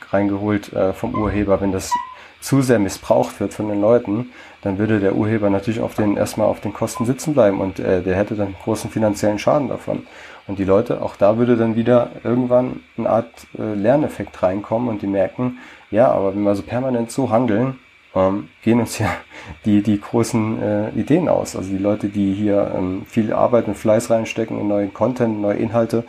reingeholt 0.10 0.72
äh, 0.74 0.94
vom 0.94 1.16
Urheber. 1.16 1.60
Wenn 1.60 1.72
das 1.72 1.92
zu 2.40 2.62
sehr 2.62 2.78
missbraucht 2.78 3.40
wird 3.40 3.54
von 3.54 3.70
den 3.70 3.82
Leuten, 3.82 4.32
dann 4.62 4.78
würde 4.78 5.00
der 5.00 5.16
Urheber 5.16 5.50
natürlich 5.50 5.80
auf 5.80 5.96
den 5.96 6.18
erstmal 6.18 6.48
auf 6.48 6.60
den 6.60 6.74
Kosten 6.74 7.06
sitzen 7.06 7.34
bleiben 7.34 7.62
und 7.62 7.80
äh, 7.80 8.02
der 8.02 8.16
hätte 8.16 8.36
dann 8.36 8.56
großen 8.64 8.90
finanziellen 8.90 9.40
Schaden 9.40 9.70
davon. 9.70 10.06
Und 10.46 10.60
die 10.60 10.66
Leute, 10.66 11.02
auch 11.02 11.16
da 11.16 11.38
würde 11.38 11.56
dann 11.56 11.76
wieder 11.76 12.12
irgendwann 12.24 12.82
eine 12.98 13.10
Art 13.10 13.32
äh, 13.58 13.74
Lerneffekt 13.74 14.44
reinkommen 14.44 14.90
und 14.90 15.02
die 15.02 15.08
merken, 15.08 15.58
ja, 15.90 16.12
aber 16.12 16.36
wenn 16.36 16.44
wir 16.44 16.56
so 16.56 16.64
permanent 16.64 17.12
so 17.12 17.30
handeln, 17.30 17.80
ähm, 18.16 18.50
gehen 18.62 18.80
uns 18.80 19.00
ja 19.00 19.10
die, 19.66 19.82
die 19.82 20.00
großen 20.00 20.62
äh, 20.62 20.90
Ideen 20.92 21.30
aus. 21.30 21.56
Also 21.56 21.70
die 21.70 21.78
Leute, 21.78 22.10
die 22.10 22.34
hier 22.34 22.72
ähm, 22.76 23.06
viel 23.06 23.34
Arbeit 23.34 23.68
und 23.68 23.76
Fleiß 23.76 24.10
reinstecken 24.10 24.60
in 24.60 24.68
neuen 24.68 24.94
Content, 24.94 25.42
neue 25.42 25.58
Inhalte, 25.58 26.04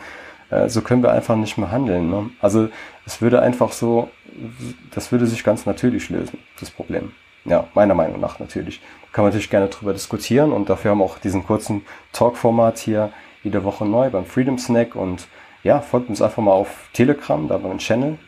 äh, 0.51 0.69
so 0.69 0.83
können 0.83 1.03
wir 1.03 1.13
einfach 1.13 1.37
nicht 1.37 1.59
mehr 1.59 1.71
handeln. 1.71 2.11
Ne? 2.11 2.31
Also 2.41 2.69
es 3.07 3.21
würde 3.21 3.41
einfach 3.41 3.73
so, 3.73 4.09
das 4.95 5.13
würde 5.13 5.27
sich 5.27 5.45
ganz 5.45 5.67
natürlich 5.67 6.11
lösen, 6.11 6.39
das 6.61 6.71
Problem. 6.71 7.13
Ja, 7.45 7.69
meiner 7.75 7.95
Meinung 7.95 8.21
nach 8.21 8.39
natürlich. 8.39 8.81
Kann 9.13 9.23
man 9.23 9.31
natürlich 9.31 9.51
gerne 9.51 9.69
drüber 9.69 9.93
diskutieren 9.93 10.53
und 10.53 10.71
dafür 10.71 10.93
haben 10.93 10.99
wir 10.99 11.05
auch 11.05 11.19
diesen 11.19 11.45
kurzen 11.45 11.83
Talk-Format 12.13 12.79
hier 12.79 13.13
jede 13.43 13.63
Woche 13.65 13.85
neu 13.85 14.09
beim 14.09 14.25
Freedom 14.25 14.57
Snack 14.59 14.97
und 14.97 15.29
ja, 15.63 15.81
folgt 15.81 16.09
uns 16.09 16.23
einfach 16.23 16.43
mal 16.43 16.53
auf 16.53 16.89
Telegram, 16.95 17.47
da 17.47 17.55
haben 17.55 17.65
wir 17.65 17.71
einen 17.71 17.79
Channel, 17.79 18.19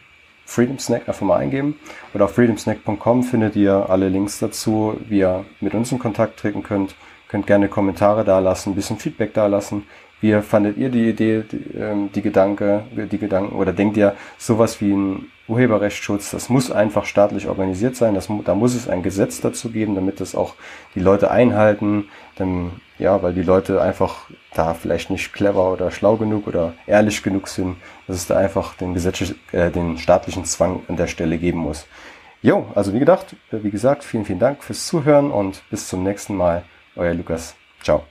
Freedom 0.46 0.78
Snack 0.78 1.08
einfach 1.08 1.26
mal 1.26 1.36
eingeben. 1.36 1.78
Oder 2.14 2.24
auf 2.24 2.34
freedomsnack.com 2.34 3.24
findet 3.24 3.56
ihr 3.56 3.90
alle 3.90 4.08
Links 4.08 4.38
dazu, 4.38 4.96
wie 5.08 5.18
ihr 5.18 5.44
mit 5.60 5.74
uns 5.74 5.92
in 5.92 5.98
Kontakt 5.98 6.38
treten 6.38 6.62
könnt. 6.62 6.94
Könnt 7.28 7.46
gerne 7.46 7.68
Kommentare 7.68 8.24
da 8.24 8.38
lassen, 8.38 8.70
ein 8.70 8.74
bisschen 8.76 8.96
Feedback 8.96 9.34
da 9.34 9.48
lassen. 9.48 9.84
Wie 10.20 10.40
fandet 10.40 10.78
ihr 10.78 10.88
die 10.88 11.10
Idee, 11.10 11.42
die, 11.42 11.76
ähm, 11.76 12.10
die 12.14 12.22
Gedanke, 12.22 12.84
die 12.92 13.18
Gedanken, 13.18 13.54
oder 13.54 13.72
denkt 13.72 13.96
ihr, 13.98 14.14
sowas 14.38 14.80
wie 14.80 14.92
ein 14.92 15.26
Urheberrechtsschutz, 15.46 16.30
das 16.30 16.48
muss 16.48 16.70
einfach 16.70 17.04
staatlich 17.04 17.48
organisiert 17.48 17.96
sein, 17.96 18.14
das, 18.14 18.28
da 18.44 18.54
muss 18.54 18.74
es 18.74 18.88
ein 18.88 19.02
Gesetz 19.02 19.40
dazu 19.40 19.70
geben, 19.70 19.94
damit 19.94 20.20
das 20.20 20.34
auch 20.34 20.54
die 20.94 21.00
Leute 21.00 21.30
einhalten, 21.30 22.08
dann, 22.36 22.80
ja, 22.98 23.22
weil 23.22 23.34
die 23.34 23.42
Leute 23.42 23.80
einfach 23.80 24.28
da 24.54 24.74
vielleicht 24.74 25.10
nicht 25.10 25.32
clever 25.32 25.72
oder 25.72 25.90
schlau 25.90 26.16
genug 26.16 26.46
oder 26.46 26.74
ehrlich 26.86 27.22
genug 27.22 27.48
sind, 27.48 27.76
dass 28.06 28.16
es 28.16 28.26
da 28.26 28.36
einfach 28.36 28.74
den 28.74 28.94
gesetzlich, 28.94 29.34
äh, 29.52 29.70
den 29.70 29.98
staatlichen 29.98 30.44
Zwang 30.44 30.82
an 30.88 30.96
der 30.96 31.06
Stelle 31.06 31.38
geben 31.38 31.58
muss. 31.58 31.86
Jo, 32.42 32.66
also 32.74 32.92
wie 32.92 32.98
gedacht, 32.98 33.36
wie 33.50 33.70
gesagt, 33.70 34.04
vielen, 34.04 34.24
vielen 34.24 34.38
Dank 34.38 34.62
fürs 34.62 34.86
Zuhören 34.86 35.30
und 35.30 35.62
bis 35.70 35.88
zum 35.88 36.02
nächsten 36.02 36.36
Mal. 36.36 36.64
Euer 36.94 37.14
Lukas. 37.14 37.54
Ciao. 37.82 38.04